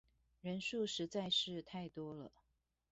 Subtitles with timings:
[0.41, 2.31] 人數實在是太多了